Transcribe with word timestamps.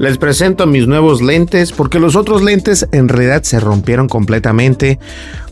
Les 0.00 0.16
presento 0.16 0.66
mis 0.66 0.86
nuevos 0.86 1.20
lentes 1.20 1.72
porque 1.72 1.98
los 1.98 2.16
otros 2.16 2.42
lentes 2.42 2.88
en 2.90 3.06
realidad 3.06 3.42
se 3.42 3.60
rompieron 3.60 4.08
completamente. 4.08 4.98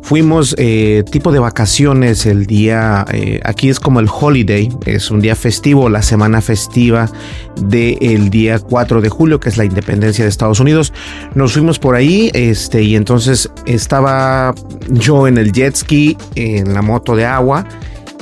Fuimos 0.00 0.54
eh, 0.56 1.04
tipo 1.10 1.32
de 1.32 1.38
vacaciones 1.38 2.24
el 2.24 2.46
día, 2.46 3.04
eh, 3.12 3.42
aquí 3.44 3.68
es 3.68 3.78
como 3.78 4.00
el 4.00 4.08
holiday, 4.08 4.70
es 4.86 5.10
un 5.10 5.20
día 5.20 5.36
festivo, 5.36 5.90
la 5.90 6.00
semana 6.00 6.40
festiva 6.40 7.10
del 7.60 8.30
día 8.30 8.58
4 8.58 9.02
de 9.02 9.10
julio, 9.10 9.38
que 9.38 9.50
es 9.50 9.58
la 9.58 9.66
independencia 9.66 10.24
de 10.24 10.30
Estados 10.30 10.60
Unidos. 10.60 10.94
Nos 11.34 11.52
fuimos 11.52 11.78
por 11.78 11.94
ahí 11.94 12.30
este, 12.32 12.82
y 12.82 12.96
entonces 12.96 13.50
estaba 13.66 14.54
yo 14.88 15.28
en 15.28 15.36
el 15.36 15.52
jet 15.52 15.76
ski, 15.76 16.16
en 16.36 16.72
la 16.72 16.80
moto 16.80 17.14
de 17.16 17.26
agua 17.26 17.66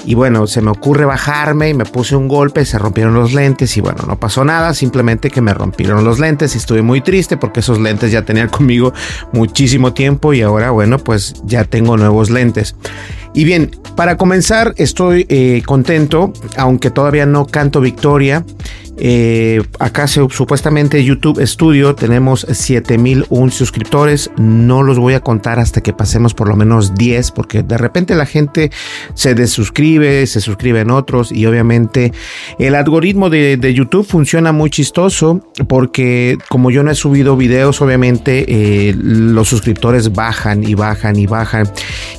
y 0.06 0.14
bueno, 0.14 0.46
se 0.46 0.62
me 0.62 0.70
ocurre 0.70 1.04
bajarme 1.04 1.68
y 1.68 1.74
me 1.74 1.84
puse 1.84 2.14
un 2.14 2.28
golpe, 2.28 2.64
se 2.64 2.78
rompieron 2.78 3.12
los 3.14 3.34
lentes 3.34 3.76
y 3.76 3.80
bueno, 3.80 4.04
no 4.06 4.18
pasó 4.20 4.44
nada, 4.44 4.72
simplemente 4.72 5.30
que 5.30 5.40
me 5.40 5.52
rompieron 5.52 6.04
los 6.04 6.20
lentes 6.20 6.54
y 6.54 6.58
estuve 6.58 6.80
muy 6.80 7.00
triste 7.00 7.36
porque 7.36 7.58
esos 7.58 7.80
lentes 7.80 8.12
ya 8.12 8.22
tenían 8.22 8.48
conmigo 8.56 8.94
muchísimo 9.32 9.92
tiempo 9.92 10.32
y 10.32 10.42
ahora 10.42 10.70
bueno, 10.70 10.98
pues 10.98 11.34
ya 11.44 11.64
tengo 11.64 11.96
nuevos 11.96 12.30
lentes. 12.30 12.76
Y 13.34 13.44
bien, 13.44 13.72
para 13.96 14.16
comenzar 14.16 14.74
estoy 14.76 15.26
eh, 15.28 15.62
contento, 15.66 16.32
aunque 16.56 16.90
todavía 16.90 17.26
no 17.26 17.46
canto 17.46 17.80
victoria. 17.80 18.44
Eh, 18.98 19.62
acá 19.78 20.06
supuestamente 20.06 21.04
YouTube 21.04 21.44
Studio 21.46 21.94
tenemos 21.94 22.46
7001 22.48 23.50
suscriptores. 23.50 24.30
No 24.36 24.82
los 24.82 24.98
voy 24.98 25.14
a 25.14 25.20
contar 25.20 25.58
hasta 25.58 25.80
que 25.80 25.92
pasemos 25.92 26.34
por 26.34 26.48
lo 26.48 26.56
menos 26.56 26.94
10, 26.94 27.30
porque 27.32 27.62
de 27.62 27.78
repente 27.78 28.14
la 28.14 28.26
gente 28.26 28.70
se 29.14 29.34
desuscribe, 29.34 30.26
se 30.26 30.40
suscribe 30.40 30.80
en 30.80 30.90
otros 30.90 31.32
y 31.32 31.46
obviamente 31.46 32.12
el 32.58 32.74
algoritmo 32.74 33.30
de, 33.30 33.56
YouTube 33.76 34.06
funciona 34.06 34.52
muy 34.52 34.70
chistoso 34.70 35.40
porque 35.68 36.38
como 36.48 36.70
yo 36.70 36.82
no 36.82 36.90
he 36.90 36.94
subido 36.94 37.36
videos, 37.36 37.82
obviamente 37.82 38.44
eh, 38.48 38.94
los 38.96 39.48
suscriptores 39.48 40.12
bajan 40.12 40.62
y 40.62 40.74
bajan 40.74 41.16
y 41.16 41.26
bajan. 41.26 41.68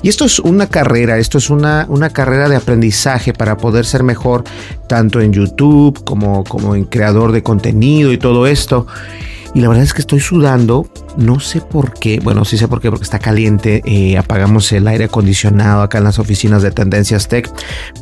Y 0.03 0.09
esto 0.09 0.25
es 0.25 0.39
una 0.39 0.67
carrera, 0.67 1.17
esto 1.17 1.37
es 1.37 1.49
una, 1.49 1.85
una 1.89 2.09
carrera 2.09 2.49
de 2.49 2.57
aprendizaje 2.57 3.33
para 3.33 3.57
poder 3.57 3.85
ser 3.85 4.03
mejor 4.03 4.43
tanto 4.87 5.21
en 5.21 5.33
YouTube 5.33 6.03
como, 6.03 6.43
como 6.43 6.66
en 6.75 6.85
creador 6.85 7.31
de 7.31 7.43
contenido 7.43 8.11
y 8.11 8.17
todo 8.17 8.47
esto. 8.47 8.87
Y 9.53 9.61
la 9.61 9.69
verdad 9.69 9.83
es 9.83 9.93
que 9.93 10.01
estoy 10.01 10.19
sudando, 10.19 10.87
no 11.17 11.39
sé 11.39 11.61
por 11.61 11.93
qué, 11.93 12.19
bueno, 12.19 12.45
sí 12.45 12.57
sé 12.57 12.67
por 12.67 12.79
qué, 12.79 12.89
porque 12.89 13.05
está 13.05 13.17
caliente, 13.17 13.81
eh, 13.85 14.17
apagamos 14.17 14.71
el 14.71 14.87
aire 14.87 15.05
acondicionado 15.05 15.81
acá 15.81 15.97
en 15.97 16.03
las 16.03 16.19
oficinas 16.19 16.61
de 16.61 16.71
Tendencias 16.71 17.27
Tech, 17.27 17.49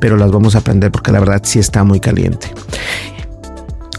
pero 0.01 0.17
las 0.17 0.31
vamos 0.31 0.55
a 0.55 0.61
prender 0.61 0.91
porque 0.91 1.11
la 1.11 1.19
verdad 1.19 1.41
sí 1.45 1.59
está 1.59 1.83
muy 1.83 1.99
caliente. 1.99 2.47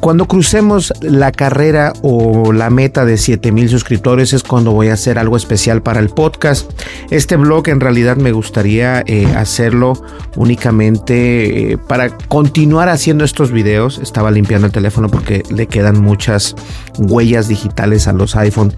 Cuando 0.06 0.28
crucemos 0.28 0.93
la 1.00 1.33
carrera 1.33 1.93
o 2.00 2.53
la 2.53 2.71
meta 2.71 3.05
de 3.05 3.17
7000 3.17 3.69
suscriptores 3.69 4.33
es 4.34 4.44
cuando 4.44 4.71
voy 4.71 4.87
a 4.87 4.93
hacer 4.93 5.19
algo 5.19 5.37
especial 5.37 5.83
para 5.83 5.99
el 5.99 6.11
podcast. 6.11 6.71
Este 7.11 7.34
blog 7.34 7.69
en 7.71 7.81
realidad 7.81 8.16
me 8.16 8.31
gustaría 8.31 9.03
eh, 9.05 9.27
hacerlo 9.34 10.00
únicamente 10.37 11.72
eh, 11.72 11.77
para 11.77 12.16
continuar 12.16 12.89
haciendo 12.89 13.25
estos 13.25 13.50
videos. 13.50 13.99
Estaba 13.99 14.31
limpiando 14.31 14.69
el 14.69 14.72
teléfono 14.72 15.09
porque 15.09 15.43
le 15.50 15.66
quedan 15.66 16.00
muchas 16.00 16.55
huellas 16.99 17.49
digitales 17.49 18.06
a 18.06 18.12
los 18.12 18.37
iPhone. 18.37 18.75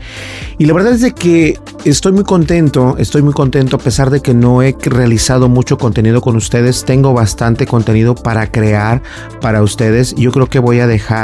Y 0.57 0.65
la 0.65 0.73
verdad 0.73 0.95
es 0.95 1.03
de 1.03 1.13
que 1.13 1.59
estoy 1.85 2.13
muy 2.13 2.25
contento, 2.25 2.97
estoy 2.97 3.21
muy 3.21 3.35
contento 3.35 3.77
a 3.77 3.81
pesar 3.81 4.09
de 4.09 4.23
que 4.23 4.33
no 4.33 4.63
he 4.63 4.75
realizado 4.81 5.51
mucho 5.51 5.77
contenido 5.77 6.23
con 6.23 6.37
ustedes. 6.37 6.87
Tengo 6.87 7.13
bastante 7.13 7.67
contenido 7.67 8.15
para 8.15 8.51
crear 8.51 9.03
para 9.43 9.63
ustedes. 9.63 10.15
Yo 10.15 10.33
creo 10.33 10.47
que 10.47 10.59
voy 10.59 10.81
a 10.81 10.87
dejar 10.87 11.18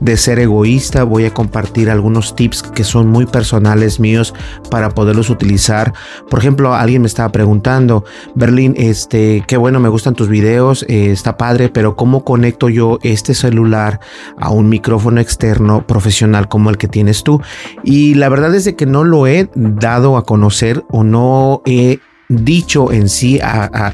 de 0.00 0.16
ser 0.16 0.38
egoísta, 0.38 1.04
voy 1.04 1.24
a 1.24 1.32
compartir 1.32 1.90
algunos 1.90 2.34
tips 2.36 2.62
que 2.62 2.84
son 2.84 3.08
muy 3.08 3.26
personales 3.26 3.98
míos 3.98 4.34
para 4.70 4.90
poderlos 4.90 5.30
utilizar. 5.30 5.94
Por 6.28 6.40
ejemplo, 6.40 6.74
alguien 6.74 7.02
me 7.02 7.08
estaba 7.08 7.30
preguntando, 7.30 8.04
Berlín, 8.34 8.74
este, 8.76 9.44
qué 9.46 9.56
bueno, 9.56 9.80
me 9.80 9.88
gustan 9.88 10.14
tus 10.14 10.28
videos, 10.28 10.84
eh, 10.88 11.10
está 11.10 11.36
padre, 11.36 11.68
pero 11.68 11.96
¿cómo 11.96 12.24
conecto 12.24 12.68
yo 12.68 12.98
este 13.02 13.34
celular 13.34 14.00
a 14.38 14.50
un 14.50 14.68
micrófono 14.68 15.20
externo 15.20 15.86
profesional 15.86 16.48
como 16.48 16.70
el 16.70 16.78
que 16.78 16.88
tienes 16.88 17.22
tú? 17.22 17.40
Y 17.84 18.14
la 18.14 18.28
verdad 18.28 18.54
es 18.54 18.64
de 18.64 18.76
que 18.76 18.86
no 18.86 19.04
lo 19.04 19.26
he 19.26 19.48
dado 19.54 20.16
a 20.16 20.24
conocer 20.24 20.84
o 20.90 21.04
no 21.04 21.62
he 21.64 22.00
dicho 22.28 22.92
en 22.92 23.08
sí 23.08 23.40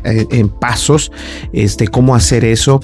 en 0.05 0.49
pasos 0.49 1.13
este 1.53 1.89
cómo 1.89 2.15
hacer 2.15 2.45
eso 2.45 2.81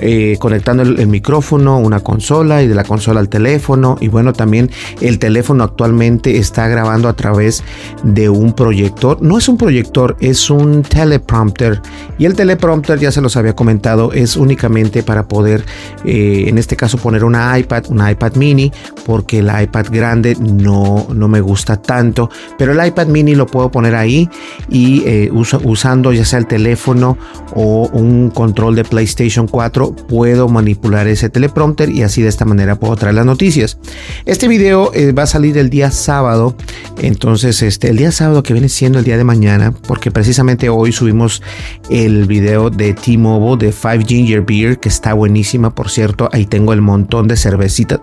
eh, 0.00 0.36
conectando 0.38 0.84
el, 0.84 1.08
micrófono 1.08 1.78
una 1.78 2.00
consola 2.00 2.62
y 2.62 2.68
de 2.68 2.74
la 2.74 2.84
consola 2.84 3.18
al 3.18 3.28
teléfono. 3.28 3.96
Y 4.00 4.08
bueno 4.08 4.32
también 4.32 4.70
el 5.00 5.18
teléfono 5.18 5.64
actualmente 5.64 6.38
está 6.38 6.68
grabando 6.68 7.08
a 7.08 7.14
través 7.14 7.64
de 8.04 8.28
un 8.28 8.52
proyector. 8.52 9.20
No 9.20 9.38
es 9.38 9.48
un 9.48 9.56
proyector 9.56 10.16
es 10.20 10.50
un 10.50 10.82
teleprompter. 10.82 11.80
Y 12.16 12.26
el 12.26 12.34
teleprompter 12.34 13.00
ya 13.00 13.10
se 13.10 13.20
los 13.20 13.36
había 13.36 13.56
comentado 13.56 14.12
es 14.12 14.36
únicamente 14.36 15.02
para 15.02 15.26
poder 15.26 15.64
eh, 16.04 16.44
en 16.46 16.58
este 16.58 16.76
caso 16.76 16.98
poner 16.98 17.24
una 17.24 17.58
iPad 17.58 17.84
una 17.88 18.10
iPad 18.10 18.36
mini 18.36 18.70
porque 19.04 19.40
el 19.40 19.46
iPad 19.46 19.86
grande 19.90 20.36
no 20.40 21.08
no 21.12 21.26
me 21.26 21.40
gusta 21.40 21.76
tanto. 21.76 22.30
Pero 22.56 22.72
el 22.72 22.86
iPad 22.86 23.08
mini 23.08 23.34
lo 23.34 23.46
puedo 23.46 23.70
poner 23.70 23.96
ahí 23.96 24.28
y 24.68 24.87
eh, 25.06 25.30
usando 25.32 26.12
ya 26.12 26.24
sea 26.24 26.38
el 26.38 26.46
teléfono 26.46 27.18
o 27.54 27.88
un 27.92 28.30
control 28.30 28.74
de 28.74 28.84
PlayStation 28.84 29.46
4 29.46 29.94
puedo 30.08 30.48
manipular 30.48 31.06
ese 31.06 31.28
teleprompter 31.28 31.90
y 31.90 32.02
así 32.02 32.22
de 32.22 32.28
esta 32.28 32.44
manera 32.44 32.78
puedo 32.78 32.96
traer 32.96 33.14
las 33.14 33.26
noticias. 33.26 33.78
Este 34.24 34.48
video 34.48 34.92
eh, 34.94 35.12
va 35.12 35.24
a 35.24 35.26
salir 35.26 35.58
el 35.58 35.70
día 35.70 35.90
sábado, 35.90 36.56
entonces 36.98 37.62
este, 37.62 37.88
el 37.88 37.96
día 37.96 38.12
sábado 38.12 38.42
que 38.42 38.52
viene 38.52 38.68
siendo 38.68 38.98
el 38.98 39.04
día 39.04 39.16
de 39.16 39.24
mañana, 39.24 39.72
porque 39.86 40.10
precisamente 40.10 40.68
hoy 40.68 40.92
subimos 40.92 41.42
el 41.90 42.26
video 42.26 42.70
de 42.70 42.94
T-Mobile 42.94 43.66
de 43.66 43.72
5 43.72 44.06
Ginger 44.06 44.42
Beer, 44.42 44.78
que 44.78 44.88
está 44.88 45.12
buenísima, 45.12 45.74
por 45.74 45.90
cierto, 45.90 46.28
ahí 46.32 46.46
tengo 46.46 46.72
el 46.72 46.80
montón 46.80 47.28
de 47.28 47.36
cervecita. 47.36 48.00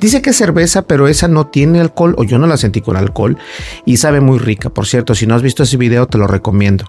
Dice 0.00 0.22
que 0.22 0.30
es 0.30 0.36
cerveza, 0.36 0.82
pero 0.82 1.08
esa 1.08 1.28
no 1.28 1.46
tiene 1.46 1.80
alcohol, 1.80 2.14
o 2.18 2.24
yo 2.24 2.38
no 2.38 2.46
la 2.46 2.56
sentí 2.56 2.80
con 2.80 2.96
alcohol, 2.96 3.36
y 3.84 3.96
sabe 3.96 4.20
muy 4.20 4.38
rica, 4.38 4.70
por 4.70 4.86
cierto, 4.86 5.14
si 5.14 5.26
no 5.26 5.34
has 5.34 5.42
visto 5.42 5.62
ese 5.62 5.76
video 5.76 6.06
te 6.06 6.18
lo 6.18 6.27
recomiendo. 6.28 6.84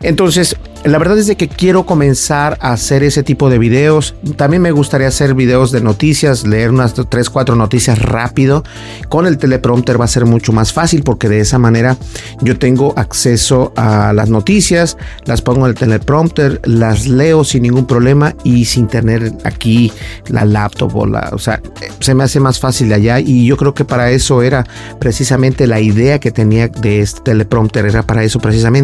Entonces, 0.00 0.56
la 0.84 0.98
verdad 0.98 1.18
es 1.18 1.26
de 1.26 1.36
que 1.36 1.48
quiero 1.48 1.84
comenzar 1.84 2.56
a 2.60 2.72
hacer 2.72 3.02
ese 3.02 3.22
tipo 3.22 3.50
de 3.50 3.58
videos. 3.58 4.14
También 4.36 4.62
me 4.62 4.70
gustaría 4.72 5.08
hacer 5.08 5.34
videos 5.34 5.72
de 5.72 5.82
noticias, 5.82 6.46
leer 6.46 6.70
unas 6.70 6.94
3, 6.94 7.30
4 7.30 7.54
noticias 7.54 7.98
rápido. 7.98 8.64
Con 9.08 9.26
el 9.26 9.36
teleprompter 9.36 10.00
va 10.00 10.06
a 10.06 10.08
ser 10.08 10.24
mucho 10.24 10.52
más 10.52 10.72
fácil 10.72 11.02
porque 11.02 11.28
de 11.28 11.40
esa 11.40 11.58
manera 11.58 11.98
yo 12.40 12.58
tengo 12.58 12.94
acceso 12.96 13.72
a 13.76 14.12
las 14.14 14.30
noticias, 14.30 14.96
las 15.24 15.42
pongo 15.42 15.66
en 15.66 15.70
el 15.70 15.74
teleprompter, 15.74 16.60
las 16.64 17.06
leo 17.06 17.44
sin 17.44 17.62
ningún 17.62 17.86
problema 17.86 18.34
y 18.44 18.64
sin 18.64 18.88
tener 18.88 19.32
aquí 19.44 19.92
la 20.28 20.44
laptop 20.44 20.96
o 20.96 21.06
la, 21.06 21.30
o 21.32 21.38
sea, 21.38 21.60
se 22.00 22.14
me 22.14 22.24
hace 22.24 22.40
más 22.40 22.58
fácil 22.58 22.88
de 22.88 22.94
allá 22.94 23.20
y 23.20 23.46
yo 23.46 23.56
creo 23.56 23.74
que 23.74 23.84
para 23.84 24.10
eso 24.10 24.42
era 24.42 24.64
precisamente 24.98 25.66
la 25.66 25.80
idea 25.80 26.18
que 26.18 26.30
tenía 26.30 26.68
de 26.68 27.00
este 27.00 27.20
teleprompter, 27.20 27.84
era 27.84 28.02
para 28.02 28.24
eso 28.24 28.38
precisamente, 28.40 28.79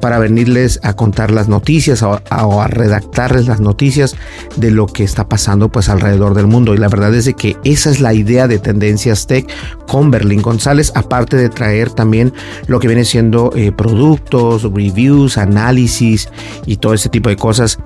para 0.00 0.18
venirles 0.18 0.80
a 0.82 0.94
contar 0.94 1.30
las 1.30 1.48
noticias 1.48 2.02
o 2.02 2.20
a, 2.30 2.66
redactarles 2.68 3.46
las 3.46 3.60
noticias 3.60 4.16
de 4.56 4.70
lo 4.70 4.86
que 4.86 5.04
está 5.04 5.28
pasando 5.28 5.70
pues 5.70 5.88
alrededor 5.88 6.34
del 6.34 6.46
mundo. 6.46 6.74
Y 6.74 6.78
la 6.78 6.88
verdad 6.88 7.14
es 7.14 7.24
de 7.24 7.34
que 7.34 7.56
esa 7.64 7.90
es 7.90 8.00
la 8.00 8.14
idea 8.14 8.48
de 8.48 8.58
Tendencias 8.58 9.26
Tech 9.26 9.46
con 9.86 10.10
Berlín 10.10 10.42
González, 10.42 10.92
aparte 10.94 11.36
de 11.36 11.48
traer 11.48 11.90
también 11.90 12.32
lo 12.66 12.80
que 12.80 12.88
viene 12.88 13.04
siendo 13.04 13.52
eh, 13.54 13.72
productos, 13.72 14.62
reviews, 14.62 15.38
análisis 15.38 16.28
y 16.66 16.76
todo 16.76 16.94
ese 16.94 17.08
tipo 17.08 17.28
de 17.28 17.36
cosas 17.36 17.78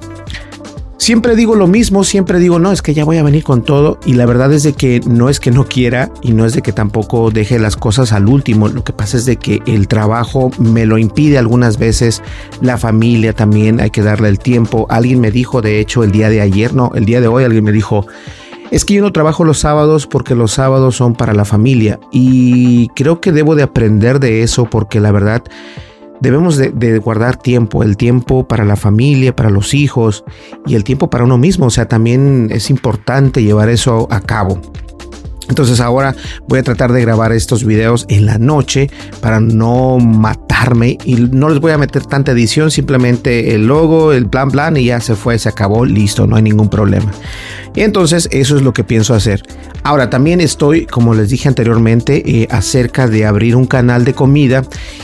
Siempre 0.98 1.36
digo 1.36 1.54
lo 1.54 1.66
mismo, 1.66 2.04
siempre 2.04 2.38
digo, 2.38 2.58
no, 2.58 2.72
es 2.72 2.80
que 2.80 2.94
ya 2.94 3.04
voy 3.04 3.18
a 3.18 3.22
venir 3.22 3.44
con 3.44 3.62
todo 3.62 4.00
y 4.06 4.14
la 4.14 4.24
verdad 4.24 4.52
es 4.52 4.62
de 4.62 4.72
que 4.72 5.00
no 5.06 5.28
es 5.28 5.40
que 5.40 5.50
no 5.50 5.66
quiera 5.66 6.10
y 6.22 6.32
no 6.32 6.46
es 6.46 6.54
de 6.54 6.62
que 6.62 6.72
tampoco 6.72 7.30
deje 7.30 7.58
las 7.58 7.76
cosas 7.76 8.12
al 8.12 8.26
último, 8.26 8.68
lo 8.68 8.82
que 8.82 8.94
pasa 8.94 9.18
es 9.18 9.26
de 9.26 9.36
que 9.36 9.62
el 9.66 9.88
trabajo 9.88 10.50
me 10.58 10.86
lo 10.86 10.96
impide 10.96 11.36
algunas 11.38 11.78
veces, 11.78 12.22
la 12.62 12.78
familia 12.78 13.34
también 13.34 13.78
hay 13.80 13.90
que 13.90 14.02
darle 14.02 14.28
el 14.28 14.38
tiempo. 14.38 14.86
Alguien 14.88 15.20
me 15.20 15.30
dijo, 15.30 15.60
de 15.60 15.80
hecho, 15.80 16.02
el 16.02 16.12
día 16.12 16.30
de 16.30 16.40
ayer, 16.40 16.74
no, 16.74 16.90
el 16.94 17.04
día 17.04 17.20
de 17.20 17.28
hoy 17.28 17.44
alguien 17.44 17.64
me 17.64 17.72
dijo, 17.72 18.06
es 18.70 18.84
que 18.84 18.94
yo 18.94 19.02
no 19.02 19.12
trabajo 19.12 19.44
los 19.44 19.58
sábados 19.58 20.06
porque 20.06 20.34
los 20.34 20.52
sábados 20.52 20.96
son 20.96 21.14
para 21.14 21.34
la 21.34 21.44
familia 21.44 22.00
y 22.10 22.88
creo 22.88 23.20
que 23.20 23.32
debo 23.32 23.54
de 23.54 23.62
aprender 23.62 24.18
de 24.18 24.42
eso 24.42 24.64
porque 24.64 25.00
la 25.00 25.12
verdad 25.12 25.42
Debemos 26.20 26.56
de, 26.56 26.98
guardar 26.98 27.36
tiempo, 27.36 27.82
el 27.82 27.96
tiempo 27.96 28.46
para 28.46 28.64
la 28.64 28.76
familia, 28.76 29.34
para 29.34 29.50
los 29.50 29.74
hijos 29.74 30.24
y 30.66 30.74
el 30.74 30.84
tiempo 30.84 31.10
para 31.10 31.24
uno 31.24 31.38
mismo. 31.38 31.66
O 31.66 31.70
sea, 31.70 31.86
también 31.86 32.48
es 32.50 32.70
importante 32.70 33.42
llevar 33.42 33.68
eso 33.68 34.08
a 34.10 34.20
cabo. 34.20 34.60
Entonces 35.48 35.80
ahora 35.80 36.14
voy 36.48 36.58
a 36.58 36.62
tratar 36.62 36.92
de 36.92 37.00
grabar 37.00 37.32
estos 37.32 37.64
videos 37.64 38.04
en 38.08 38.26
la 38.26 38.38
noche 38.38 38.90
para 39.20 39.38
no 39.38 39.98
matarme 39.98 40.98
y 41.04 41.14
no 41.14 41.48
les 41.48 41.60
voy 41.60 41.72
a 41.72 41.78
meter 41.78 42.04
tanta 42.04 42.32
edición, 42.32 42.70
simplemente 42.70 43.54
el 43.54 43.66
logo, 43.66 44.12
el 44.12 44.28
plan 44.28 44.50
plan 44.50 44.76
y 44.76 44.86
ya 44.86 45.00
se 45.00 45.14
fue, 45.14 45.38
se 45.38 45.48
acabó, 45.48 45.84
listo, 45.84 46.26
no 46.26 46.36
hay 46.36 46.42
ningún 46.42 46.68
problema. 46.68 47.12
Y 47.74 47.82
entonces 47.82 48.28
eso 48.32 48.56
es 48.56 48.62
lo 48.62 48.72
que 48.72 48.82
pienso 48.82 49.14
hacer. 49.14 49.42
Ahora 49.84 50.10
también 50.10 50.40
estoy, 50.40 50.86
como 50.86 51.14
les 51.14 51.28
dije 51.28 51.48
anteriormente, 51.48 52.22
eh, 52.26 52.48
acerca 52.50 53.06
de 53.06 53.24
abrir 53.24 53.54
un 53.54 53.66
canal 53.66 54.04
de 54.04 54.14
comida 54.14 54.62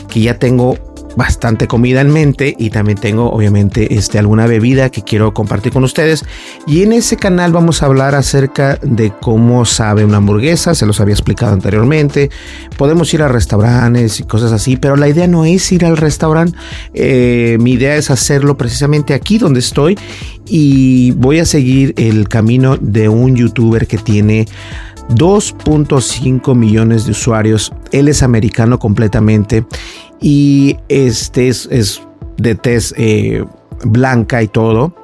que 0.09 0.21
ya 0.21 0.39
tengo 0.39 0.77
bastante 1.15 1.67
comida 1.67 2.01
en 2.01 2.11
mente 2.11 2.55
y 2.57 2.69
también 2.69 2.97
tengo 2.97 3.31
obviamente 3.31 3.95
este, 3.95 4.19
alguna 4.19 4.47
bebida 4.47 4.89
que 4.89 5.03
quiero 5.03 5.33
compartir 5.33 5.71
con 5.71 5.83
ustedes. 5.83 6.25
Y 6.67 6.83
en 6.83 6.93
ese 6.93 7.17
canal 7.17 7.51
vamos 7.51 7.83
a 7.83 7.87
hablar 7.87 8.15
acerca 8.15 8.77
de 8.81 9.11
cómo 9.21 9.65
sabe 9.65 10.05
una 10.05 10.17
hamburguesa, 10.17 10.75
se 10.75 10.85
los 10.85 10.99
había 10.99 11.13
explicado 11.13 11.53
anteriormente. 11.53 12.29
Podemos 12.77 13.13
ir 13.13 13.21
a 13.21 13.27
restaurantes 13.27 14.19
y 14.19 14.23
cosas 14.23 14.51
así, 14.51 14.77
pero 14.77 14.95
la 14.95 15.07
idea 15.07 15.27
no 15.27 15.45
es 15.45 15.71
ir 15.71 15.85
al 15.85 15.97
restaurante. 15.97 16.57
Eh, 16.93 17.57
mi 17.59 17.73
idea 17.73 17.95
es 17.95 18.09
hacerlo 18.09 18.57
precisamente 18.57 19.13
aquí 19.13 19.37
donde 19.37 19.59
estoy 19.59 19.97
y 20.45 21.11
voy 21.11 21.39
a 21.39 21.45
seguir 21.45 21.93
el 21.97 22.27
camino 22.27 22.77
de 22.77 23.09
un 23.09 23.35
youtuber 23.35 23.87
que 23.87 23.97
tiene 23.97 24.45
2.5 25.09 26.55
millones 26.55 27.05
de 27.05 27.11
usuarios. 27.11 27.71
Él 27.91 28.07
es 28.07 28.23
americano 28.23 28.79
completamente 28.79 29.65
y 30.19 30.77
este 30.89 31.47
es, 31.47 32.01
de 32.37 32.55
tez 32.55 32.93
eh, 32.97 33.43
blanca 33.83 34.41
y 34.41 34.47
todo. 34.47 34.95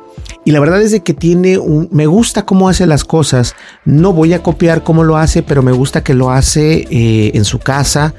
Y 0.46 0.52
la 0.52 0.60
verdad 0.60 0.82
es 0.82 0.92
de 0.92 1.02
que 1.02 1.14
tiene 1.14 1.58
un... 1.58 1.90
Me 1.92 2.08
gusta 2.08 2.46
cómo 2.46 2.70
hace 2.70 2.88
las 2.88 3.04
cosas. 3.04 3.56
No 3.86 4.14
voy 4.14 4.34
a 4.34 4.42
copiar 4.42 4.84
cómo 4.84 5.04
lo 5.04 5.18
hace, 5.18 5.44
pero 5.44 5.62
me 5.62 5.72
gusta 5.72 6.04
que 6.04 6.14
lo 6.14 6.32
hace 6.32 6.88
eh, 6.90 7.32
en 7.36 7.46
su 7.46 7.60
casa 7.60 8.14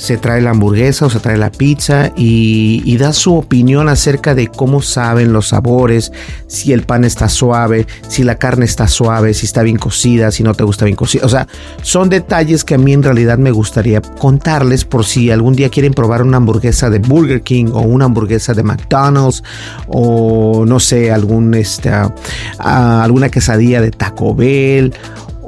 se 0.00 0.16
trae 0.16 0.40
la 0.40 0.50
hamburguesa 0.50 1.04
o 1.04 1.10
se 1.10 1.20
trae 1.20 1.36
la 1.36 1.52
pizza 1.52 2.10
y, 2.16 2.96
da 2.96 3.12
su 3.12 3.34
opinión 3.34 3.88
acerca 3.88 4.34
de 4.34 4.48
cómo 4.48 4.80
saben 4.80 5.32
los 5.32 5.48
sabores, 5.48 6.10
si 6.46 6.72
el 6.72 6.82
pan 6.82 7.04
está 7.04 7.28
suave, 7.28 7.86
si 8.08 8.22
la 8.22 8.36
carne 8.36 8.64
está 8.64 8.88
suave, 8.88 9.34
si 9.34 9.44
está 9.44 9.62
bien 9.62 9.76
cocida, 9.76 10.30
si 10.30 10.42
no 10.42 10.54
te 10.54 10.64
gusta 10.64 10.86
bien 10.86 10.96
cocida. 10.96 11.26
O 11.26 11.28
sea, 11.28 11.46
son 11.82 12.08
detalles 12.08 12.64
que 12.64 12.74
a 12.74 12.78
mí 12.78 12.94
en 12.94 13.02
realidad 13.02 13.36
me 13.36 13.50
gustaría 13.50 14.00
contarles 14.00 14.86
por 14.86 15.04
si 15.04 15.30
algún 15.30 15.54
día 15.54 15.68
quieren 15.68 15.92
probar 15.92 16.22
una 16.22 16.38
hamburguesa 16.38 16.88
de 16.88 16.98
Burger 16.98 17.42
King 17.42 17.66
o 17.72 17.80
una 17.80 18.06
hamburguesa 18.06 18.54
de 18.54 18.62
McDonald's 18.62 19.42
o 19.86 20.64
no 20.66 20.80
sé, 20.80 21.12
algún, 21.12 21.52
este, 21.54 21.90
ah, 21.90 23.02
alguna 23.02 23.28
quesadilla 23.28 23.82
de 23.82 23.90
Taco 23.90 24.34
Bell 24.34 24.94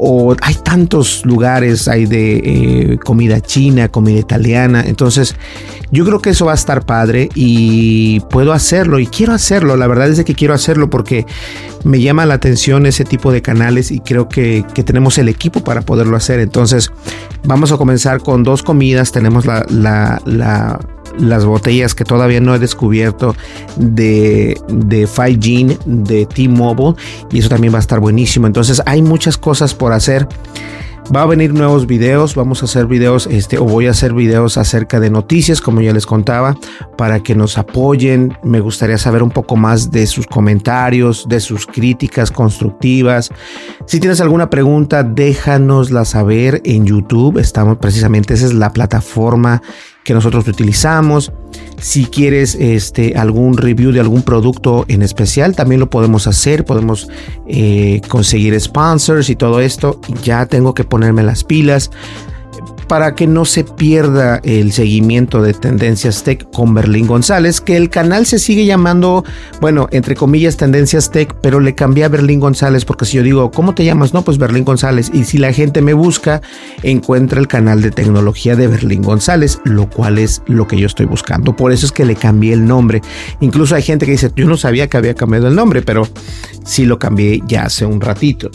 o 0.04 0.34
hay 0.42 0.56
tantos 0.56 1.24
lugares, 1.24 1.86
hay 1.86 2.06
de 2.06 2.36
eh, 2.38 2.98
comida 2.98 3.40
china, 3.40 3.88
comida 3.88 4.18
italiana, 4.18 4.82
entonces 4.84 5.36
yo 5.92 6.04
creo 6.04 6.20
que 6.20 6.30
eso 6.30 6.46
va 6.46 6.52
a 6.52 6.56
estar 6.56 6.84
padre 6.84 7.28
y 7.36 8.18
puedo 8.28 8.52
hacerlo 8.52 8.98
y 8.98 9.06
quiero 9.06 9.32
hacerlo, 9.32 9.76
la 9.76 9.86
verdad 9.86 10.10
es 10.10 10.24
que 10.24 10.34
quiero 10.34 10.54
hacerlo 10.54 10.90
porque 10.90 11.24
me 11.84 12.00
llama 12.00 12.26
la 12.26 12.34
atención 12.34 12.84
ese 12.86 13.04
tipo 13.04 13.30
de 13.30 13.42
canales 13.42 13.92
y 13.92 14.00
creo 14.00 14.28
que, 14.28 14.64
tenemos 14.84 15.18
el 15.18 15.28
equipo 15.28 15.62
para 15.62 15.82
poderlo 15.82 16.16
hacer, 16.16 16.40
entonces 16.40 16.90
vamos 17.44 17.70
a 17.70 17.76
comenzar 17.76 18.20
con 18.22 18.42
dos 18.42 18.64
comidas, 18.64 19.12
tenemos 19.12 19.46
la, 19.46 19.64
la 19.68 20.80
las 21.18 21.44
botellas 21.44 21.94
que 21.94 22.04
todavía 22.04 22.40
no 22.40 22.54
he 22.54 22.58
descubierto 22.58 23.34
de, 23.76 24.60
de 24.68 25.06
5G 25.06 25.78
de 25.84 26.26
T-Mobile 26.26 26.94
y 27.30 27.38
eso 27.38 27.48
también 27.48 27.72
va 27.72 27.78
a 27.78 27.80
estar 27.80 28.00
buenísimo. 28.00 28.46
Entonces 28.46 28.82
hay 28.86 29.02
muchas 29.02 29.36
cosas 29.36 29.74
por 29.74 29.92
hacer. 29.92 30.28
Va 31.10 31.22
a 31.22 31.26
venir 31.26 31.52
nuevos 31.52 31.86
videos, 31.86 32.36
vamos 32.36 32.62
a 32.62 32.66
hacer 32.66 32.86
videos, 32.86 33.26
este, 33.26 33.58
o 33.58 33.64
voy 33.64 33.86
a 33.86 33.90
hacer 33.90 34.14
videos 34.14 34.56
acerca 34.56 35.00
de 35.00 35.10
noticias, 35.10 35.60
como 35.60 35.80
ya 35.80 35.92
les 35.92 36.06
contaba, 36.06 36.56
para 36.96 37.20
que 37.22 37.34
nos 37.34 37.58
apoyen. 37.58 38.38
Me 38.44 38.60
gustaría 38.60 38.96
saber 38.96 39.22
un 39.22 39.30
poco 39.30 39.56
más 39.56 39.90
de 39.90 40.06
sus 40.06 40.26
comentarios, 40.26 41.26
de 41.28 41.40
sus 41.40 41.66
críticas 41.66 42.30
constructivas. 42.30 43.30
Si 43.86 43.98
tienes 43.98 44.20
alguna 44.20 44.48
pregunta, 44.48 45.02
déjanosla 45.02 46.04
saber 46.04 46.62
en 46.64 46.86
YouTube. 46.86 47.38
Estamos 47.38 47.78
precisamente, 47.78 48.34
esa 48.34 48.46
es 48.46 48.54
la 48.54 48.72
plataforma 48.72 49.60
que 50.04 50.14
nosotros 50.14 50.46
utilizamos. 50.48 51.32
Si 51.78 52.04
quieres 52.04 52.54
este, 52.54 53.14
algún 53.16 53.56
review 53.56 53.90
de 53.90 54.00
algún 54.00 54.22
producto 54.22 54.84
en 54.88 55.02
especial, 55.02 55.56
también 55.56 55.80
lo 55.80 55.90
podemos 55.90 56.26
hacer. 56.26 56.64
Podemos 56.64 57.08
eh, 57.46 58.00
conseguir 58.08 58.58
sponsors 58.60 59.30
y 59.30 59.36
todo 59.36 59.60
esto. 59.60 60.00
Ya 60.22 60.46
tengo 60.46 60.74
que 60.74 60.84
ponerme 60.92 61.22
las 61.22 61.42
pilas 61.42 61.90
para 62.86 63.14
que 63.14 63.26
no 63.26 63.46
se 63.46 63.64
pierda 63.64 64.42
el 64.44 64.70
seguimiento 64.70 65.40
de 65.40 65.54
Tendencias 65.54 66.24
Tech 66.24 66.46
con 66.50 66.74
Berlín 66.74 67.06
González, 67.06 67.62
que 67.62 67.78
el 67.78 67.88
canal 67.88 68.26
se 68.26 68.38
sigue 68.38 68.66
llamando, 68.66 69.24
bueno, 69.62 69.88
entre 69.92 70.14
comillas 70.14 70.58
Tendencias 70.58 71.10
Tech, 71.10 71.34
pero 71.40 71.58
le 71.58 71.74
cambié 71.74 72.04
a 72.04 72.10
Berlín 72.10 72.38
González 72.38 72.84
porque 72.84 73.06
si 73.06 73.16
yo 73.16 73.22
digo, 73.22 73.50
¿cómo 73.50 73.74
te 73.74 73.86
llamas? 73.86 74.12
No, 74.12 74.20
pues 74.20 74.36
Berlín 74.36 74.64
González. 74.64 75.10
Y 75.14 75.24
si 75.24 75.38
la 75.38 75.54
gente 75.54 75.80
me 75.80 75.94
busca, 75.94 76.42
encuentra 76.82 77.40
el 77.40 77.48
canal 77.48 77.80
de 77.80 77.92
tecnología 77.92 78.56
de 78.56 78.66
Berlín 78.66 79.00
González, 79.00 79.58
lo 79.64 79.88
cual 79.88 80.18
es 80.18 80.42
lo 80.46 80.66
que 80.66 80.76
yo 80.76 80.86
estoy 80.86 81.06
buscando. 81.06 81.56
Por 81.56 81.72
eso 81.72 81.86
es 81.86 81.92
que 81.92 82.04
le 82.04 82.14
cambié 82.14 82.52
el 82.52 82.66
nombre. 82.66 83.00
Incluso 83.40 83.74
hay 83.74 83.80
gente 83.80 84.04
que 84.04 84.12
dice, 84.12 84.30
yo 84.36 84.46
no 84.46 84.58
sabía 84.58 84.88
que 84.88 84.98
había 84.98 85.14
cambiado 85.14 85.48
el 85.48 85.54
nombre, 85.54 85.80
pero 85.80 86.06
sí 86.66 86.84
lo 86.84 86.98
cambié 86.98 87.40
ya 87.46 87.62
hace 87.62 87.86
un 87.86 88.02
ratito. 88.02 88.50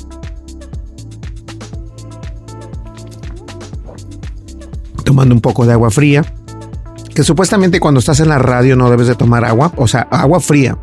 Tomando 5.07 5.33
un 5.33 5.39
poco 5.39 5.65
de 5.65 5.71
agua 5.71 5.89
fría, 5.89 6.21
que 7.15 7.23
supuestamente 7.23 7.79
cuando 7.79 8.01
estás 8.01 8.19
en 8.19 8.27
la 8.27 8.39
radio 8.39 8.75
no 8.75 8.89
debes 8.89 9.07
de 9.07 9.15
tomar 9.15 9.45
agua, 9.45 9.71
o 9.77 9.87
sea, 9.87 10.01
agua 10.11 10.41
fría. 10.41 10.77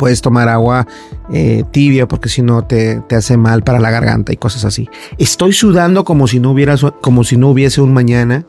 Puedes 0.00 0.20
tomar 0.20 0.48
agua 0.48 0.84
eh, 1.32 1.64
tibia 1.70 2.06
porque 2.06 2.28
si 2.28 2.42
no 2.42 2.64
te, 2.64 3.00
te, 3.08 3.16
hace 3.16 3.36
mal 3.36 3.62
para 3.62 3.80
la 3.80 3.90
garganta 3.90 4.32
y 4.32 4.36
cosas 4.36 4.64
así. 4.64 4.88
Estoy 5.18 5.52
sudando 5.52 6.04
como 6.04 6.28
si 6.28 6.40
no 6.40 6.50
hubiera, 6.52 6.76
como 7.00 7.24
si 7.24 7.36
no 7.36 7.48
hubiese 7.48 7.80
un 7.80 7.92
mañana 7.92 8.46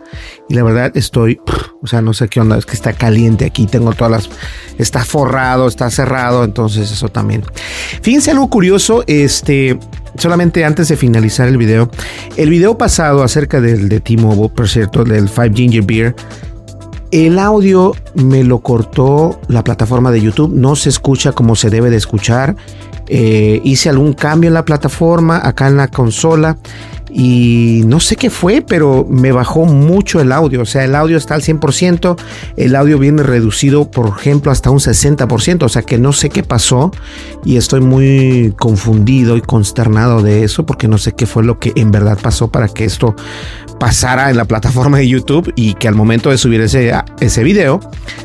y 0.49 0.53
la 0.53 0.63
verdad 0.63 0.95
estoy, 0.95 1.39
o 1.81 1.87
sea, 1.87 2.01
no 2.01 2.13
sé 2.13 2.27
qué 2.27 2.39
onda, 2.39 2.57
es 2.57 2.65
que 2.65 2.73
está 2.73 2.93
caliente 2.93 3.45
aquí, 3.45 3.65
tengo 3.65 3.93
todas 3.93 4.11
las, 4.11 4.29
está 4.77 5.03
forrado, 5.03 5.67
está 5.67 5.89
cerrado, 5.89 6.43
entonces 6.43 6.91
eso 6.91 7.09
también. 7.09 7.43
Fíjense 8.01 8.31
algo 8.31 8.49
curioso, 8.49 9.03
este, 9.07 9.79
solamente 10.17 10.65
antes 10.65 10.87
de 10.87 10.97
finalizar 10.97 11.47
el 11.47 11.57
video, 11.57 11.89
el 12.35 12.49
video 12.49 12.77
pasado 12.77 13.23
acerca 13.23 13.61
del 13.61 13.89
de 13.89 13.99
T-Mobile, 13.99 14.49
por 14.49 14.67
cierto, 14.67 15.03
del 15.03 15.29
5 15.29 15.55
Ginger 15.55 15.83
Beer, 15.83 16.15
El 17.11 17.39
audio 17.39 17.93
me 18.15 18.43
lo 18.43 18.59
cortó 18.59 19.39
la 19.47 19.63
plataforma 19.63 20.11
de 20.11 20.21
YouTube, 20.21 20.53
no 20.53 20.75
se 20.75 20.89
escucha 20.89 21.31
como 21.31 21.55
se 21.55 21.69
debe 21.69 21.89
de 21.89 21.97
escuchar. 21.97 22.55
Eh, 23.07 23.61
hice 23.63 23.89
algún 23.89 24.13
cambio 24.13 24.49
en 24.49 24.53
la 24.53 24.65
plataforma, 24.65 25.39
acá 25.41 25.67
en 25.67 25.77
la 25.77 25.87
consola 25.87 26.57
y 27.09 27.83
no 27.85 27.99
sé 27.99 28.15
qué 28.15 28.29
fue, 28.29 28.61
pero 28.61 29.05
me 29.09 29.31
bajó 29.31 29.65
mucho 29.65 30.19
el 30.19 30.31
audio. 30.31 30.61
O 30.61 30.65
sea, 30.65 30.83
el 30.83 30.95
audio 30.95 31.17
está 31.17 31.35
al 31.35 31.41
100%, 31.41 32.17
el 32.57 32.75
audio 32.75 32.99
viene 32.99 33.23
reducido, 33.23 33.89
por 33.89 34.09
ejemplo, 34.17 34.51
hasta 34.51 34.69
un 34.69 34.79
60%. 34.79 35.63
O 35.63 35.69
sea, 35.69 35.81
que 35.81 35.97
no 35.97 36.13
sé 36.13 36.29
qué 36.29 36.43
pasó 36.43 36.91
y 37.43 37.57
estoy 37.57 37.81
muy 37.81 38.53
confundido 38.57 39.37
y 39.37 39.41
consternado 39.41 40.21
de 40.21 40.43
eso 40.43 40.65
porque 40.65 40.87
no 40.87 40.97
sé 40.97 41.13
qué 41.13 41.25
fue 41.25 41.43
lo 41.43 41.59
que 41.59 41.73
en 41.75 41.91
verdad 41.91 42.17
pasó 42.21 42.49
para 42.49 42.67
que 42.67 42.85
esto 42.85 43.15
pasara 43.79 44.29
en 44.29 44.37
la 44.37 44.45
plataforma 44.45 44.97
de 44.97 45.07
YouTube 45.07 45.53
y 45.55 45.75
que 45.75 45.87
al 45.87 45.95
momento 45.95 46.29
de 46.29 46.37
subir 46.37 46.61
ese, 46.61 46.93
ese 47.19 47.43
video 47.43 47.79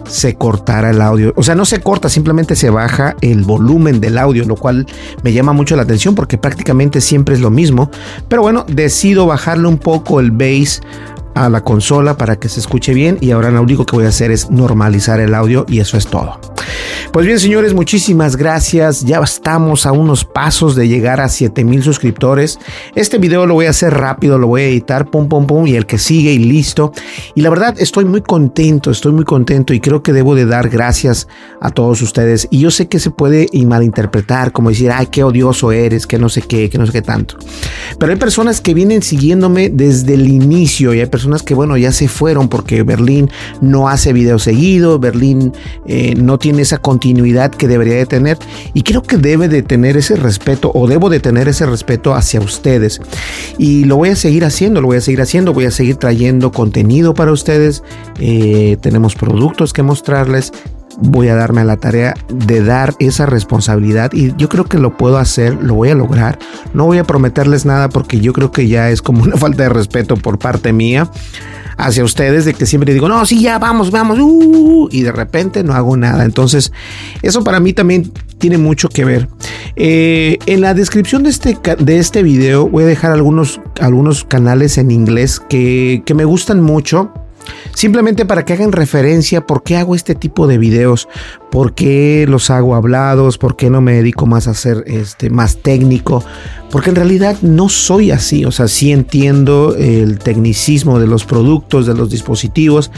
se 0.06 0.34
cortara 0.34 0.90
el 0.90 1.00
audio. 1.00 1.32
O 1.36 1.42
sea, 1.42 1.54
no 1.54 1.64
se 1.64 1.80
corta, 1.80 2.08
simplemente 2.08 2.56
se 2.56 2.70
baja 2.70 3.16
el 3.20 3.42
volumen 3.44 4.00
del 4.00 4.18
audio, 4.18 4.44
lo 4.44 4.56
cual 4.56 4.86
me 5.22 5.32
llama 5.32 5.52
mucho 5.52 5.76
la 5.76 5.82
atención 5.82 6.14
porque 6.14 6.38
prácticamente 6.38 7.00
siempre 7.00 7.34
es 7.34 7.40
lo 7.40 7.50
mismo. 7.50 7.90
Pero 8.28 8.42
bueno, 8.42 8.64
decido 8.74 9.26
bajarle 9.26 9.68
un 9.68 9.78
poco 9.78 10.20
el 10.20 10.30
bass 10.30 10.82
a 11.34 11.48
la 11.48 11.62
consola 11.62 12.16
para 12.16 12.36
que 12.36 12.48
se 12.48 12.60
escuche 12.60 12.94
bien 12.94 13.18
y 13.20 13.30
ahora 13.30 13.50
lo 13.50 13.62
único 13.62 13.86
que 13.86 13.96
voy 13.96 14.04
a 14.04 14.08
hacer 14.08 14.30
es 14.30 14.50
normalizar 14.50 15.20
el 15.20 15.34
audio 15.34 15.64
y 15.68 15.80
eso 15.80 15.96
es 15.96 16.06
todo. 16.06 16.51
Pues 17.12 17.26
bien, 17.26 17.38
señores, 17.38 17.74
muchísimas 17.74 18.36
gracias. 18.36 19.04
Ya 19.04 19.18
estamos 19.18 19.86
a 19.86 19.92
unos 19.92 20.24
pasos 20.24 20.74
de 20.76 20.88
llegar 20.88 21.20
a 21.20 21.28
7000 21.28 21.82
suscriptores. 21.82 22.58
Este 22.94 23.18
video 23.18 23.46
lo 23.46 23.54
voy 23.54 23.66
a 23.66 23.70
hacer 23.70 23.92
rápido, 23.92 24.38
lo 24.38 24.46
voy 24.46 24.62
a 24.62 24.66
editar, 24.66 25.10
pum, 25.10 25.28
pum, 25.28 25.46
pum, 25.46 25.66
y 25.66 25.74
el 25.74 25.86
que 25.86 25.98
sigue 25.98 26.32
y 26.32 26.38
listo. 26.38 26.92
Y 27.34 27.42
la 27.42 27.50
verdad, 27.50 27.74
estoy 27.78 28.04
muy 28.04 28.22
contento, 28.22 28.90
estoy 28.90 29.12
muy 29.12 29.24
contento 29.24 29.74
y 29.74 29.80
creo 29.80 30.02
que 30.02 30.12
debo 30.12 30.34
de 30.34 30.46
dar 30.46 30.68
gracias 30.68 31.28
a 31.60 31.70
todos 31.70 32.02
ustedes. 32.02 32.48
Y 32.50 32.60
yo 32.60 32.70
sé 32.70 32.88
que 32.88 32.98
se 32.98 33.10
puede 33.10 33.46
malinterpretar, 33.64 34.52
como 34.52 34.70
decir, 34.70 34.90
ay, 34.90 35.06
qué 35.06 35.24
odioso 35.24 35.72
eres, 35.72 36.06
que 36.06 36.18
no 36.18 36.28
sé 36.28 36.42
qué, 36.42 36.68
que 36.68 36.78
no 36.78 36.86
sé 36.86 36.92
qué 36.92 37.02
tanto. 37.02 37.36
Pero 37.98 38.12
hay 38.12 38.18
personas 38.18 38.60
que 38.60 38.74
vienen 38.74 39.02
siguiéndome 39.02 39.70
desde 39.70 40.14
el 40.14 40.28
inicio 40.28 40.94
y 40.94 41.00
hay 41.00 41.06
personas 41.06 41.42
que, 41.42 41.54
bueno, 41.54 41.76
ya 41.76 41.92
se 41.92 42.08
fueron 42.08 42.48
porque 42.48 42.82
Berlín 42.82 43.30
no 43.60 43.88
hace 43.88 44.12
video 44.12 44.38
seguido, 44.38 44.98
Berlín 44.98 45.52
eh, 45.86 46.14
no 46.16 46.38
tiene 46.38 46.62
esa 46.62 46.78
continuidad 46.82 47.50
que 47.50 47.68
debería 47.68 47.94
de 47.94 48.06
tener. 48.06 48.38
Y 48.74 48.82
creo 48.82 49.02
que 49.02 49.16
debe 49.16 49.48
de 49.48 49.62
tener 49.62 49.96
ese 49.96 50.16
respeto 50.16 50.70
o 50.74 50.86
debo 50.86 51.08
de 51.08 51.20
tener 51.20 51.48
ese 51.48 51.64
respeto 51.64 52.14
hacia 52.14 52.40
ustedes. 52.40 53.00
Y 53.56 53.84
lo 53.84 53.96
voy 53.96 54.10
a 54.10 54.16
seguir 54.16 54.44
haciendo, 54.44 54.80
lo 54.80 54.88
voy 54.88 54.98
a 54.98 55.00
seguir 55.00 55.22
haciendo, 55.22 55.54
voy 55.54 55.64
a 55.64 55.70
seguir 55.70 55.96
trayendo 55.96 56.52
contenido 56.52 57.14
para 57.14 57.32
ustedes, 57.32 57.82
eh, 58.18 58.76
tenemos 58.80 59.14
productos 59.14 59.72
que 59.72 59.82
mostrarles. 59.82 60.52
Voy 60.98 61.28
a 61.28 61.34
darme 61.34 61.64
la 61.64 61.78
tarea 61.78 62.12
de 62.28 62.62
dar 62.62 62.94
esa 62.98 63.24
responsabilidad 63.24 64.12
y 64.12 64.36
yo 64.36 64.50
creo 64.50 64.66
que 64.66 64.76
lo 64.76 64.98
puedo 64.98 65.16
hacer, 65.16 65.54
lo 65.54 65.72
voy 65.72 65.88
a 65.88 65.94
lograr. 65.94 66.38
No 66.74 66.84
voy 66.84 66.98
a 66.98 67.04
prometerles 67.04 67.64
nada 67.64 67.88
porque 67.88 68.20
yo 68.20 68.34
creo 68.34 68.52
que 68.52 68.68
ya 68.68 68.90
es 68.90 69.00
como 69.00 69.22
una 69.22 69.36
falta 69.38 69.62
de 69.62 69.68
respeto 69.70 70.16
por 70.16 70.38
parte 70.38 70.74
mía 70.74 71.10
hacia 71.76 72.04
ustedes 72.04 72.44
de 72.44 72.54
que 72.54 72.66
siempre 72.66 72.92
digo, 72.92 73.08
no, 73.08 73.24
sí, 73.26 73.40
ya 73.40 73.58
vamos, 73.58 73.90
vamos, 73.90 74.18
uh", 74.20 74.88
y 74.90 75.02
de 75.02 75.12
repente 75.12 75.62
no 75.62 75.74
hago 75.74 75.96
nada. 75.96 76.24
Entonces, 76.24 76.72
eso 77.22 77.44
para 77.44 77.60
mí 77.60 77.72
también 77.72 78.12
tiene 78.38 78.58
mucho 78.58 78.88
que 78.88 79.04
ver. 79.04 79.28
Eh, 79.76 80.38
en 80.46 80.60
la 80.60 80.74
descripción 80.74 81.22
de 81.22 81.30
este, 81.30 81.56
de 81.78 81.98
este 81.98 82.22
video 82.22 82.68
voy 82.68 82.84
a 82.84 82.86
dejar 82.86 83.12
algunos, 83.12 83.60
algunos 83.80 84.24
canales 84.24 84.78
en 84.78 84.90
inglés 84.90 85.40
que, 85.40 86.02
que 86.04 86.14
me 86.14 86.24
gustan 86.24 86.60
mucho 86.60 87.12
Simplemente 87.74 88.26
para 88.26 88.44
que 88.44 88.52
hagan 88.52 88.72
referencia 88.72 89.46
por 89.46 89.62
qué 89.62 89.76
hago 89.76 89.94
este 89.94 90.14
tipo 90.14 90.46
de 90.46 90.58
videos, 90.58 91.08
por 91.50 91.74
qué 91.74 92.26
los 92.28 92.50
hago 92.50 92.74
hablados, 92.74 93.38
por 93.38 93.56
qué 93.56 93.70
no 93.70 93.80
me 93.80 93.94
dedico 93.94 94.26
más 94.26 94.48
a 94.48 94.54
ser 94.54 94.84
este, 94.86 95.30
más 95.30 95.58
técnico, 95.58 96.24
porque 96.70 96.90
en 96.90 96.96
realidad 96.96 97.36
no 97.42 97.68
soy 97.68 98.10
así, 98.10 98.46
o 98.46 98.50
sea, 98.50 98.68
sí 98.68 98.92
entiendo 98.92 99.76
el 99.76 100.18
tecnicismo 100.18 100.98
de 100.98 101.06
los 101.06 101.26
productos, 101.26 101.86
de 101.86 101.94
los 101.94 102.08
dispositivos, 102.08 102.90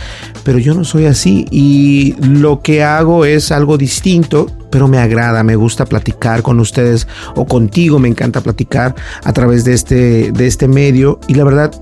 pero 0.45 0.59
yo 0.59 0.75
no 0.75 0.85
soy 0.85 1.07
así. 1.07 1.47
Y 1.51 2.15
lo 2.21 2.63
que 2.63 2.85
hago 2.85 3.25
es 3.25 3.51
algo 3.51 3.77
distinto, 3.77 4.47
pero 4.71 4.87
me 4.87 4.99
agrada, 4.99 5.43
me 5.43 5.57
gusta 5.57 5.87
platicar 5.87 6.43
con 6.43 6.61
ustedes 6.61 7.09
o 7.35 7.47
contigo, 7.47 7.99
me 7.99 8.09
encanta 8.09 8.41
platicar 8.41 8.95
a 9.25 9.33
través 9.33 9.65
de 9.65 9.75
este, 9.75 10.31
de 10.31 10.47
este 10.47 10.69
medio. 10.69 11.19
Y 11.27 11.35
la 11.35 11.43
verdad 11.43 11.73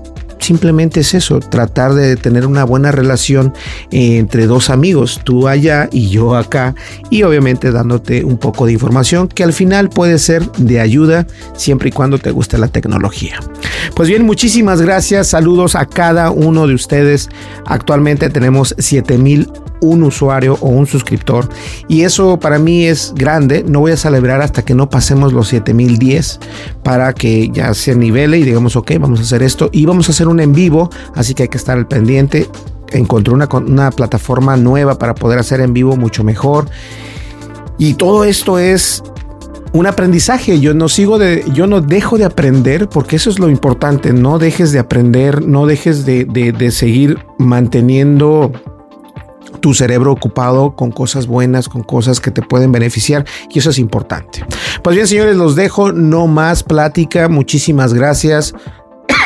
simplemente 0.43 0.99
es 0.99 1.13
eso, 1.13 1.39
tratar 1.39 1.93
de 1.93 2.15
tener 2.15 2.45
una 2.45 2.63
buena 2.63 2.91
relación 2.91 3.53
entre 3.91 4.45
dos 4.45 4.69
amigos, 4.69 5.21
tú 5.23 5.47
allá 5.47 5.89
y 5.91 6.09
yo 6.09 6.35
acá, 6.35 6.75
y 7.09 7.23
obviamente 7.23 7.71
dándote 7.71 8.23
un 8.23 8.37
poco 8.37 8.65
de 8.65 8.73
información 8.73 9.27
que 9.27 9.43
al 9.43 9.53
final 9.53 9.89
puede 9.89 10.19
ser 10.19 10.49
de 10.53 10.79
ayuda 10.79 11.25
siempre 11.55 11.89
y 11.89 11.91
cuando 11.91 12.17
te 12.17 12.31
guste 12.31 12.57
la 12.57 12.67
tecnología. 12.67 13.39
Pues 13.95 14.09
bien, 14.09 14.25
muchísimas 14.25 14.81
gracias, 14.81 15.27
saludos 15.27 15.75
a 15.75 15.85
cada 15.85 16.31
uno 16.31 16.67
de 16.67 16.73
ustedes. 16.73 17.29
Actualmente 17.65 18.29
tenemos 18.29 18.75
7000 18.77 19.62
un 19.83 20.03
usuario 20.03 20.57
o 20.61 20.69
un 20.69 20.87
suscriptor. 20.87 21.47
Y 21.87 22.01
eso 22.01 22.39
para 22.39 22.57
mí 22.57 22.85
es 22.85 23.13
grande. 23.15 23.63
No 23.67 23.81
voy 23.81 23.91
a 23.91 23.97
celebrar 23.97 24.41
hasta 24.41 24.63
que 24.63 24.73
no 24.73 24.89
pasemos 24.89 25.33
los 25.33 25.49
7010 25.49 26.39
para 26.83 27.13
que 27.13 27.49
ya 27.49 27.73
se 27.73 27.95
nivele 27.95 28.39
y 28.39 28.43
digamos, 28.43 28.75
ok, 28.75 28.91
vamos 28.99 29.19
a 29.19 29.23
hacer 29.23 29.43
esto. 29.43 29.69
Y 29.71 29.85
vamos 29.85 30.07
a 30.07 30.11
hacer 30.11 30.27
un 30.27 30.39
en 30.39 30.53
vivo, 30.53 30.89
así 31.15 31.33
que 31.33 31.43
hay 31.43 31.49
que 31.49 31.57
estar 31.57 31.77
al 31.77 31.87
pendiente. 31.87 32.49
Encontré 32.91 33.33
una, 33.33 33.47
una 33.51 33.91
plataforma 33.91 34.55
nueva 34.55 34.97
para 34.97 35.15
poder 35.15 35.39
hacer 35.39 35.59
en 35.61 35.73
vivo 35.73 35.97
mucho 35.97 36.23
mejor. 36.23 36.67
Y 37.77 37.95
todo 37.95 38.23
esto 38.23 38.59
es 38.59 39.03
un 39.73 39.87
aprendizaje. 39.87 40.59
Yo 40.59 40.73
no 40.73 40.87
sigo 40.87 41.17
de, 41.17 41.43
yo 41.53 41.67
no 41.67 41.81
dejo 41.81 42.17
de 42.17 42.25
aprender 42.25 42.87
porque 42.87 43.17
eso 43.17 43.29
es 43.29 43.39
lo 43.39 43.49
importante. 43.49 44.13
No 44.13 44.39
dejes 44.39 44.71
de 44.71 44.79
aprender, 44.79 45.45
no 45.45 45.65
dejes 45.65 46.05
de, 46.05 46.25
de 46.25 46.71
seguir 46.71 47.19
manteniendo 47.37 48.51
tu 49.63 49.73
cerebro 49.73 50.11
ocupado 50.11 50.75
con 50.75 50.91
cosas 50.91 51.25
buenas, 51.25 51.69
con 51.69 51.83
cosas 51.83 52.19
que 52.19 52.31
te 52.31 52.41
pueden 52.41 52.73
beneficiar 52.73 53.23
y 53.49 53.59
eso 53.59 53.69
es 53.69 53.79
importante. 53.79 54.45
Pues 54.83 54.93
bien, 54.93 55.07
señores, 55.07 55.37
los 55.37 55.55
dejo, 55.55 55.93
no 55.93 56.27
más 56.27 56.63
plática, 56.63 57.29
muchísimas 57.29 57.93
gracias. 57.93 58.53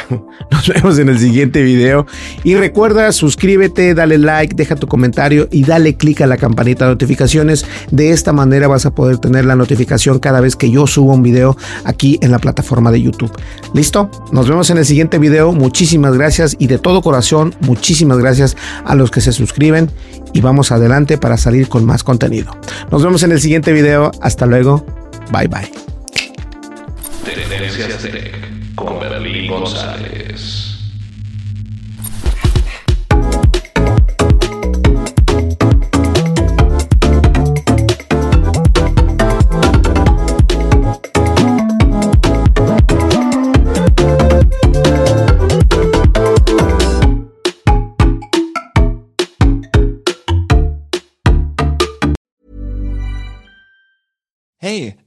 Nos 0.52 0.68
vemos 0.68 1.00
en 1.00 1.10
el 1.10 1.20
siguiente 1.20 1.62
video. 1.64 2.06
Y 2.44 2.56
recuerda, 2.56 3.12
suscríbete, 3.12 3.94
dale 3.94 4.18
like, 4.18 4.56
deja 4.56 4.76
tu 4.76 4.88
comentario 4.88 5.48
y 5.52 5.64
dale 5.64 5.96
click 5.96 6.22
a 6.22 6.28
la 6.28 6.38
campanita 6.38 6.86
de 6.86 6.92
notificaciones. 6.92 7.66
De 7.92 8.12
esta 8.12 8.34
manera 8.34 8.68
vas 8.68 8.86
a 8.86 8.92
poder 8.92 9.18
tener 9.18 9.46
la 9.46 9.56
notificación 9.56 10.20
cada 10.20 10.42
vez 10.42 10.56
que 10.56 10.70
yo 10.70 10.88
subo 10.88 11.14
un 11.14 11.24
video 11.24 11.58
aquí 11.84 12.18
en 12.22 12.32
la 12.32 12.40
plataforma 12.40 12.92
de 12.92 13.02
YouTube. 13.02 13.32
¿Listo? 13.74 14.10
Nos 14.32 14.48
vemos 14.48 14.70
en 14.70 14.78
el 14.78 14.86
siguiente 14.86 15.20
video. 15.20 15.52
Muchísimas 15.52 16.14
gracias 16.16 16.56
y 16.60 16.68
de 16.68 16.78
todo 16.78 17.02
corazón, 17.02 17.54
muchísimas 17.62 18.18
gracias 18.18 18.56
a 18.86 18.96
los 18.96 19.12
que 19.12 19.22
se 19.22 19.32
suscriben 19.32 19.90
y 20.34 20.42
vamos 20.42 20.72
adelante 20.72 21.18
para 21.18 21.38
salir 21.38 21.68
con 21.70 21.86
más 21.86 22.04
contenido. 22.04 22.56
Nos 22.92 23.04
vemos 23.04 23.24
en 23.24 23.32
el 23.32 23.42
siguiente 23.42 23.72
video. 23.74 24.12
Hasta 24.22 24.46
luego. 24.46 24.86
Bye 25.32 25.48
bye. 25.48 25.72
Con 28.78 29.00
Berlín 29.00 29.50
González. 29.52 30.67